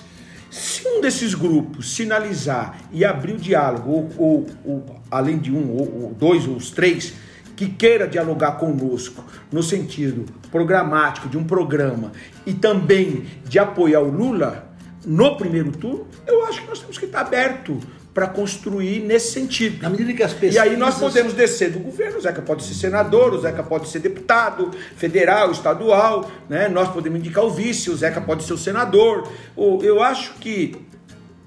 [0.50, 5.72] Se um desses grupos sinalizar e abrir o diálogo, ou, ou, ou além de um,
[5.72, 7.27] ou, ou dois, ou os três,
[7.58, 12.12] que queira dialogar conosco no sentido programático de um programa
[12.46, 14.70] e também de apoiar o Lula
[15.04, 17.80] no primeiro turno, eu acho que nós temos que estar aberto
[18.14, 19.82] para construir nesse sentido.
[19.82, 20.56] Na medida que as pessoas.
[20.56, 23.88] E aí nós podemos descer do governo, o Zeca pode ser senador, o Zeca pode
[23.90, 26.68] ser deputado federal, estadual, né?
[26.68, 29.28] nós podemos indicar o vice, o Zeca pode ser o senador.
[29.56, 30.76] Eu acho que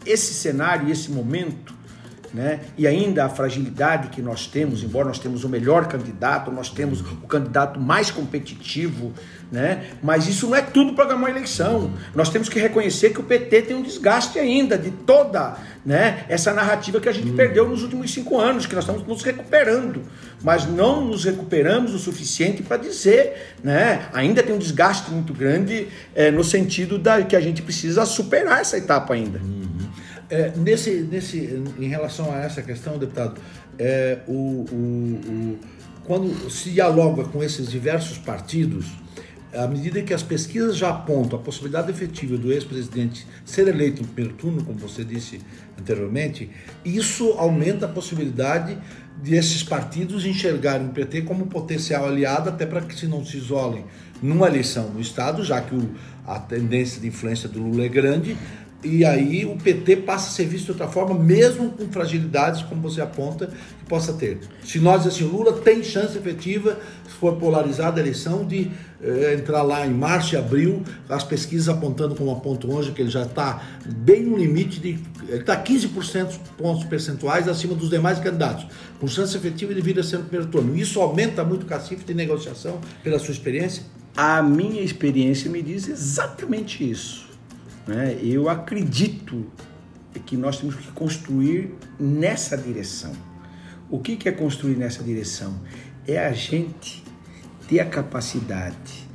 [0.06, 1.74] esse cenário, esse momento,
[2.32, 2.60] né?
[2.78, 7.00] E ainda a fragilidade que nós temos, embora nós temos o melhor candidato, nós temos
[7.00, 9.12] o candidato mais competitivo,
[9.50, 9.90] né?
[10.02, 11.92] Mas isso não é tudo para ganhar uma eleição.
[12.14, 16.24] Nós temos que reconhecer que o PT tem um desgaste ainda de toda, né?
[16.28, 17.36] Essa narrativa que a gente hum.
[17.36, 20.02] perdeu nos últimos cinco anos, que nós estamos nos recuperando,
[20.42, 24.08] mas não nos recuperamos o suficiente para dizer, né?
[24.12, 28.60] Ainda tem um desgaste muito grande é, no sentido da que a gente precisa superar
[28.60, 29.40] essa etapa ainda.
[29.40, 29.70] Uhum.
[30.30, 33.40] É, nesse, nesse, em relação a essa questão, deputado,
[33.78, 35.58] é, o, o, o,
[36.04, 38.86] quando se dialoga com esses diversos partidos,
[39.52, 44.08] à medida que as pesquisas já apontam a possibilidade efetiva do ex-presidente ser eleito no
[44.08, 45.40] primeiro turno, como você disse
[45.78, 46.48] anteriormente,
[46.84, 48.78] isso aumenta a possibilidade
[49.20, 53.36] de esses partidos enxergarem o PT como potencial aliado, até para que se não se
[53.36, 53.84] isolem
[54.22, 55.90] numa eleição no Estado, já que o,
[56.26, 58.36] a tendência de influência do Lula é grande,
[58.82, 62.80] e aí o PT passa a ser visto de outra forma, mesmo com fragilidades, como
[62.80, 64.38] você aponta, que possa ter.
[64.64, 68.70] Se nós, assim, Lula tem chance efetiva, se for polarizada a eleição, de
[69.02, 73.10] eh, entrar lá em março e abril, as pesquisas apontando como apontam hoje, que ele
[73.10, 74.98] já está bem no limite de.
[75.28, 78.66] Ele está 15% pontos percentuais acima dos demais candidatos.
[78.98, 80.74] Com chance efetiva, ele vira sendo primeiro turno.
[80.74, 83.82] Isso aumenta muito o cacife de negociação, pela sua experiência?
[84.16, 87.29] A minha experiência me diz exatamente isso
[87.90, 88.16] né?
[88.22, 89.44] Eu acredito
[90.24, 93.12] que nós temos que construir nessa direção.
[93.90, 95.60] O que é construir nessa direção?
[96.06, 97.02] É a gente
[97.68, 99.08] ter a capacidade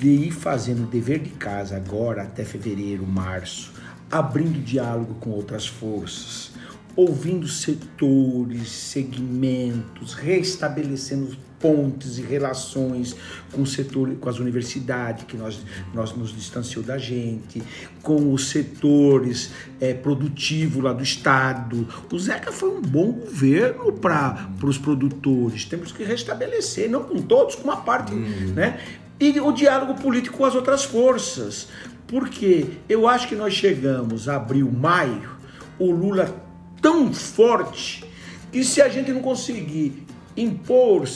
[0.00, 3.72] de ir fazendo o dever de casa agora até fevereiro, março,
[4.10, 6.50] abrindo diálogo com outras forças,
[6.96, 13.16] ouvindo setores, segmentos, restabelecendo pontes e relações
[13.52, 15.60] com o setor, com as universidades, que nós,
[15.94, 17.62] nós nos distanciou da gente,
[18.02, 21.88] com os setores é, produtivos lá do Estado.
[22.12, 25.64] O Zeca foi um bom governo para os produtores.
[25.64, 28.52] Temos que restabelecer, não com todos, com uma parte, uhum.
[28.54, 28.80] né?
[29.20, 31.68] E o diálogo político com as outras forças.
[32.08, 35.30] Porque eu acho que nós chegamos a abril, maio,
[35.78, 36.34] o Lula
[36.82, 38.04] tão forte
[38.50, 40.04] que se a gente não conseguir
[40.36, 41.06] impor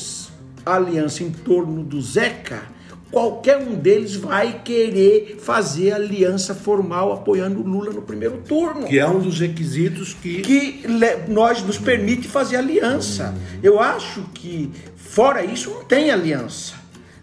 [0.67, 2.63] aliança em torno do Zeca,
[3.11, 8.87] qualquer um deles vai querer fazer aliança formal apoiando o Lula no primeiro turno.
[8.87, 10.43] Que é um dos requisitos que.
[10.43, 10.83] Que
[11.29, 13.35] nós nos permite fazer aliança.
[13.63, 16.75] Eu acho que, fora isso, não tem aliança.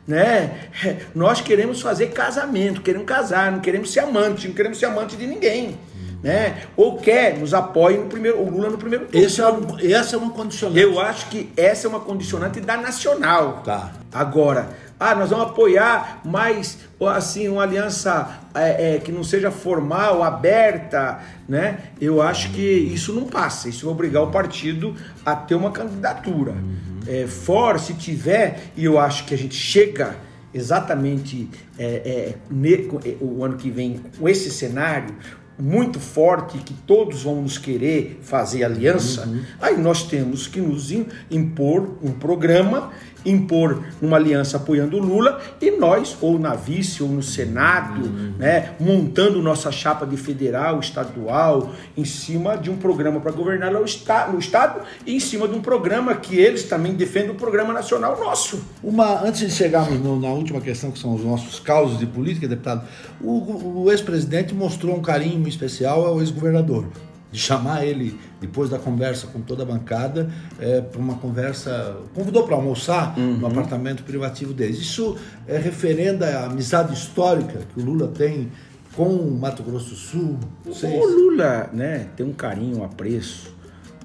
[0.08, 0.70] né?
[1.14, 5.28] Nós queremos fazer casamento, queremos casar, não queremos ser amante, não queremos ser amante de
[5.28, 5.78] ninguém.
[6.24, 6.64] Né?
[6.78, 9.26] Ou quer nos apoie no primeiro, o Lula no primeiro turno.
[9.26, 10.80] Esse é um, essa é uma condicionante.
[10.80, 13.62] Eu acho que essa é uma condicionante da nacional.
[13.66, 13.92] Tá.
[14.12, 16.78] Agora, ah, nós vamos apoiar mais
[17.12, 21.80] assim uma aliança é, é, que não seja formal, aberta, né?
[22.00, 23.68] Eu acho que isso não passa.
[23.68, 26.54] Isso vai obrigar o partido a ter uma candidatura.
[26.54, 27.00] Uhum.
[27.06, 30.16] É, for, se tiver, e eu acho que a gente chega
[30.54, 35.14] exatamente é, é, ne, o ano que vem com esse cenário,
[35.58, 39.42] muito forte que todos vão nos querer fazer aliança, uhum.
[39.62, 40.92] aí nós temos que nos
[41.30, 42.92] impor um programa
[43.26, 48.34] impor uma aliança apoiando o Lula e nós, ou na vice, ou no Senado, uhum.
[48.38, 53.84] né, montando nossa chapa de federal, estadual, em cima de um programa para governar no,
[53.84, 57.74] esta no Estado e em cima de um programa que eles também defendem, o programa
[57.74, 58.62] nacional nosso.
[58.84, 62.48] Uma, antes de chegarmos no, na última questão, que são os nossos causos de política,
[62.48, 62.88] deputado,
[63.22, 66.86] o, o ex-presidente mostrou um carinho especial ao ex-governador
[67.34, 72.44] de chamar ele depois da conversa com toda a bancada é, para uma conversa, convidou
[72.44, 73.38] para almoçar uhum.
[73.38, 74.78] no apartamento privativo deles.
[74.78, 75.18] Isso
[75.48, 78.52] é referenda à amizade histórica que o Lula tem
[78.96, 80.40] com o Mato Grosso do Sul.
[80.64, 80.94] Vocês...
[80.94, 83.52] O Lula, né, tem um carinho, um apreço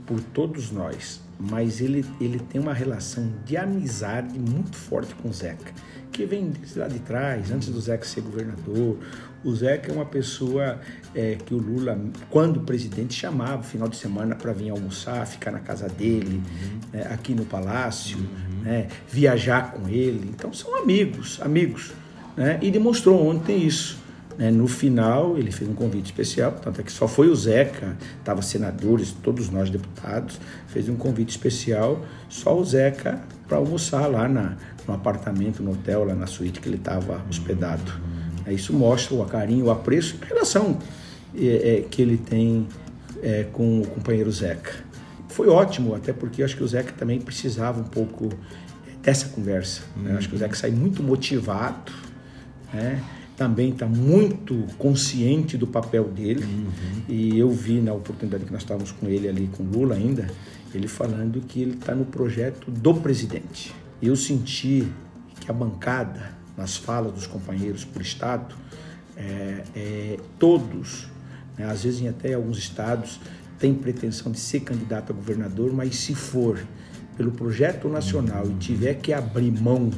[0.06, 5.32] por todos nós, mas ele, ele tem uma relação de amizade muito forte com o
[5.34, 5.70] Zeca,
[6.10, 8.96] que vem lá de trás, antes do Zeca ser governador.
[9.44, 10.80] O Zeca é uma pessoa
[11.14, 11.98] é, que o Lula,
[12.28, 16.80] quando presidente, chamava final de semana para vir almoçar, ficar na casa dele, uhum.
[16.92, 18.62] é, aqui no palácio, uhum.
[18.62, 20.28] né, viajar com ele.
[20.34, 21.92] Então são amigos, amigos.
[22.36, 23.98] Né, e demonstrou ontem isso.
[24.36, 27.96] Né, no final, ele fez um convite especial, tanto é que só foi o Zeca,
[28.18, 34.28] estava senadores, todos nós deputados, fez um convite especial, só o Zeca para almoçar lá
[34.28, 38.17] na, no apartamento, no hotel, lá na suíte que ele estava hospedado.
[38.52, 40.78] Isso mostra o carinho, o apreço a relação
[41.36, 42.66] é, é, que ele tem
[43.22, 44.72] é, com o companheiro Zeca.
[45.28, 48.30] Foi ótimo, até porque acho que o Zeca também precisava um pouco
[49.02, 49.82] dessa conversa.
[49.96, 50.16] Né?
[50.16, 51.92] Acho que o Zeca sai muito motivado,
[52.72, 53.02] né?
[53.36, 56.44] também está muito consciente do papel dele.
[56.44, 57.02] Uhum.
[57.08, 60.26] E eu vi na oportunidade que nós estávamos com ele ali, com Lula ainda,
[60.74, 63.72] ele falando que ele está no projeto do presidente.
[64.02, 64.88] Eu senti
[65.40, 68.54] que a bancada nas falas dos companheiros por estado,
[69.16, 71.08] é, é, todos,
[71.56, 73.20] né, às vezes em até alguns estados,
[73.58, 76.58] têm pretensão de ser candidato a governador, mas se for
[77.16, 79.90] pelo projeto nacional e tiver que abrir mão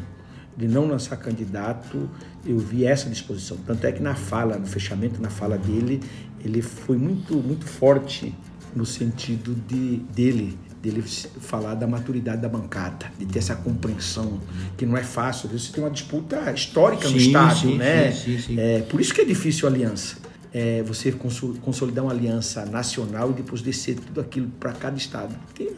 [0.57, 2.09] de não lançar candidato,
[2.45, 3.57] eu vi essa disposição.
[3.67, 6.03] Tanto é que na fala, no fechamento, na fala dele,
[6.45, 8.35] ele foi muito, muito forte
[8.75, 14.41] no sentido de dele dele falar da maturidade da bancada, de ter essa compreensão,
[14.77, 15.49] que não é fácil.
[15.51, 18.13] Você tem uma disputa histórica sim, no Estado, sim, né?
[18.13, 20.17] Sim, é, por isso que é difícil a aliança.
[20.53, 25.33] É, você consolidar uma aliança nacional e depois descer tudo aquilo para cada estado.
[25.55, 25.71] Tem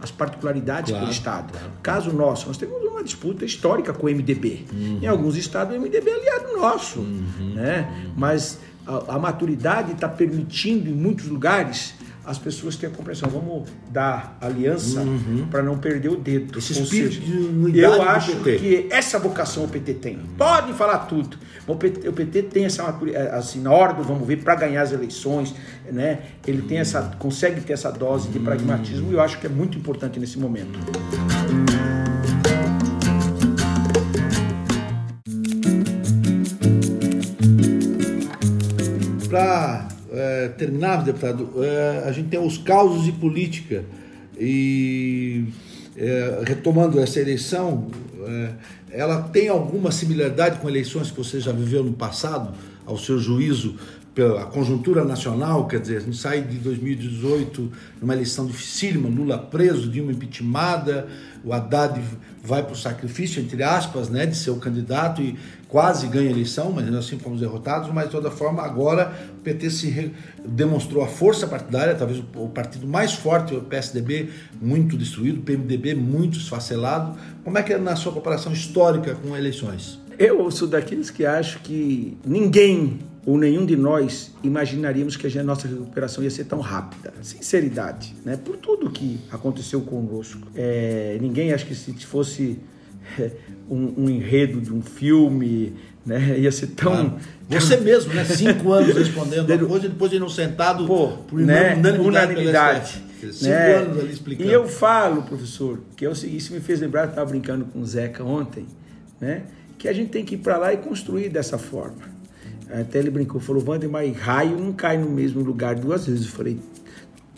[0.00, 1.50] as particularidades claro, do estado.
[1.50, 1.72] Claro.
[1.82, 4.66] Caso nosso, nós temos uma disputa histórica com o MDB.
[4.72, 4.98] Uhum.
[5.02, 7.54] Em alguns estados o MDB é aliado nosso, uhum.
[7.56, 8.12] né?
[8.16, 11.94] Mas a, a maturidade está permitindo em muitos lugares
[12.30, 15.48] as pessoas têm a compreensão, vamos dar aliança uhum.
[15.50, 16.56] para não perder o dedo.
[16.60, 20.16] Esse espírito seja, de unidade Eu acho que essa vocação o PT tem.
[20.38, 21.36] Podem falar tudo.
[21.66, 24.82] O PT, o PT tem essa é, assim, na hora do vamos ver para ganhar
[24.82, 25.52] as eleições,
[25.90, 26.20] né?
[26.46, 29.76] Ele tem essa consegue ter essa dose de pragmatismo e eu acho que é muito
[29.76, 30.78] importante nesse momento.
[39.28, 39.89] Para
[40.56, 43.84] terminado, deputado, é, a gente tem os causos de política.
[44.38, 45.44] E
[45.96, 47.88] é, retomando essa eleição,
[48.90, 52.54] ela tem alguma similaridade com eleições que você já viveu no passado,
[52.86, 53.76] ao seu juízo,
[54.14, 57.70] pela conjuntura nacional, quer dizer, a gente sai de 2018
[58.00, 61.06] numa eleição dificílima, Lula preso, Dilma impeachmentada,
[61.44, 62.00] o Haddad
[62.42, 66.32] vai para o sacrifício, entre aspas, né, de ser o candidato e quase ganha a
[66.32, 70.12] eleição, mas assim fomos derrotados, mas de toda forma agora o PT se re...
[70.44, 74.28] demonstrou a força partidária, talvez o partido mais forte, o PSDB
[74.60, 77.16] muito destruído, o PMDB muito esfacelado.
[77.44, 80.00] Como é que é na sua comparação histórica com eleições?
[80.18, 85.68] Eu sou daqueles que acho que ninguém ou nenhum de nós imaginaríamos que a nossa
[85.68, 87.12] recuperação ia ser tão rápida.
[87.22, 88.38] Sinceridade, né?
[88.42, 90.48] Por tudo que aconteceu conosco.
[90.54, 92.58] É, ninguém acha que se fosse
[93.70, 96.38] um, um, enredo de um filme, né?
[96.38, 96.92] Ia ser tão.
[96.92, 97.18] Claro.
[97.48, 98.24] Você mesmo, né?
[98.24, 101.74] Cinco anos respondendo uma coisa e depois de não sentado Pô, por né?
[101.74, 102.08] unanimidade.
[102.08, 103.74] unanimidade Cinco né?
[103.74, 104.48] anos ali explicando.
[104.48, 107.66] E eu falo, professor, que é o seguinte, isso me fez lembrar, eu estava brincando
[107.66, 108.66] com o Zeca ontem,
[109.20, 109.42] né?
[109.76, 112.19] que a gente tem que ir para lá e construir dessa forma.
[112.72, 116.26] Até ele brincou, falou, Wander, mas raio não cai no mesmo lugar duas vezes.
[116.26, 116.58] Eu falei,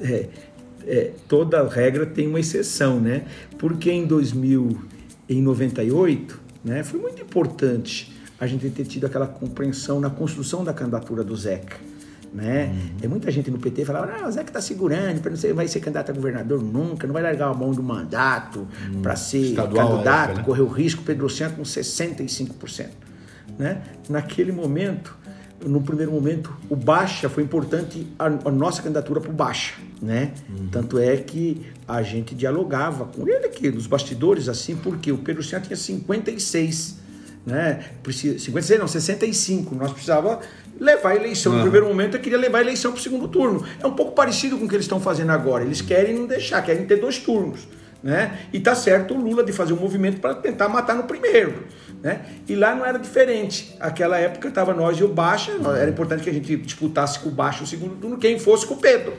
[0.00, 0.28] é,
[0.86, 3.24] é, toda regra tem uma exceção, né?
[3.58, 10.64] Porque em 2098, né, foi muito importante a gente ter tido aquela compreensão na construção
[10.64, 11.76] da candidatura do Zeca.
[12.34, 12.66] Né?
[12.66, 12.98] Uhum.
[12.98, 15.80] Tem muita gente no PT falava, ah, o Zeca está segurando, não sei, vai ser
[15.80, 19.02] candidato a governador nunca, não vai largar a mão do mandato uhum.
[19.02, 20.44] para ser Estadual candidato, época, né?
[20.44, 22.88] correr o risco, Pedro Luciano com 65%.
[23.58, 23.82] Né?
[24.08, 25.14] Naquele momento,
[25.64, 30.32] no primeiro momento, o Baixa foi importante a, a nossa candidatura para o Baixa, né?
[30.48, 30.68] Uhum.
[30.70, 35.42] Tanto é que a gente dialogava com ele aqui nos bastidores assim, porque o Pedro
[35.42, 36.96] Luciano tinha 56,
[37.46, 37.84] né?
[38.04, 39.74] 56 não, 65.
[39.74, 40.40] Nós precisava
[40.78, 41.52] levar a eleição.
[41.52, 41.58] Uhum.
[41.58, 43.64] No primeiro momento, eu queria levar a eleição para o segundo turno.
[43.80, 45.64] É um pouco parecido com o que eles estão fazendo agora.
[45.64, 47.66] Eles querem não deixar, querem ter dois turnos.
[48.02, 48.46] Né?
[48.52, 51.64] E tá certo o Lula de fazer um movimento para tentar matar no primeiro.
[52.02, 52.20] Né?
[52.48, 53.76] E lá não era diferente.
[53.78, 57.32] Aquela época estava nós e o Baixa, era importante que a gente disputasse com o
[57.32, 59.14] Baixa o segundo turno, quem fosse com o Pedro.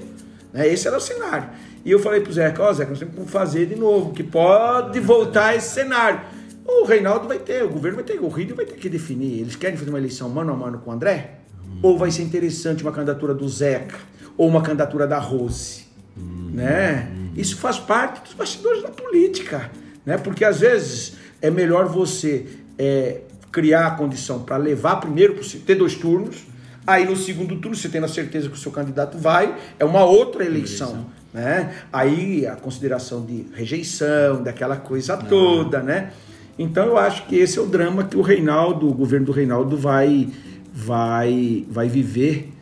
[0.52, 0.68] Né?
[0.68, 1.50] Esse era o cenário.
[1.86, 4.14] E eu falei para o Zeca, ó oh, Zeca, nós temos que fazer de novo,
[4.14, 6.22] que pode voltar esse cenário.
[6.66, 9.42] O Reinaldo vai ter, o governo vai ter, o Rio vai ter que definir.
[9.42, 11.40] Eles querem fazer uma eleição mano a mano com o André?
[11.66, 11.80] Hum.
[11.82, 13.98] Ou vai ser interessante uma candidatura do Zeca?
[14.38, 15.86] Ou uma candidatura da Rose?
[16.18, 16.52] Hum.
[16.54, 17.12] Né?
[17.36, 19.72] Isso faz parte dos bastidores da política.
[20.06, 20.18] Né?
[20.18, 22.46] Porque às vezes é melhor você
[22.78, 23.22] é,
[23.52, 26.44] criar a condição para levar primeiro, ter dois turnos,
[26.86, 30.04] aí no segundo turno, você tendo a certeza que o seu candidato vai, é uma
[30.04, 30.90] outra eleição.
[30.90, 31.24] eleição.
[31.34, 31.74] Né?
[31.92, 36.12] Aí a consideração de rejeição, daquela coisa toda, né?
[36.60, 39.76] Então eu acho que esse é o drama que o Reinaldo, o governo do Reinaldo
[39.76, 40.30] vai,
[40.72, 42.54] vai, vai viver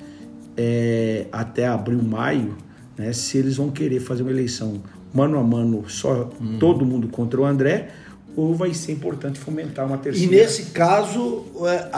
[0.55, 2.55] é, até abril, maio,
[2.97, 3.11] né?
[3.11, 4.81] Se eles vão querer fazer uma eleição
[5.13, 6.57] mano a mano, só hum.
[6.57, 7.89] todo mundo contra o André,
[8.35, 10.33] ou vai ser importante fomentar uma terceira.
[10.33, 11.89] E nesse caso, é,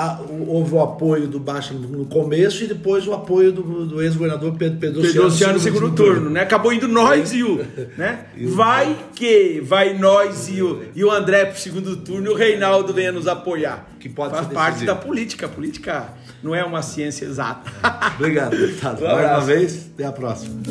[0.47, 4.79] houve o apoio do Baixa no começo e depois o apoio do, do ex-governador Pedro
[4.79, 6.41] Pedro no segundo, turno, turno, né?
[6.41, 7.63] Acabou indo nós e o.
[7.97, 8.25] Né?
[8.47, 12.93] vai que vai nós e o, e o André pro segundo turno e o Reinaldo
[12.93, 13.87] venha nos apoiar.
[13.99, 15.45] Que pode Faz parte da política.
[15.45, 16.09] A política
[16.41, 17.71] não é uma ciência exata.
[18.15, 19.01] Obrigado, deputado.
[19.03, 20.61] Mais uma vez, até a próxima.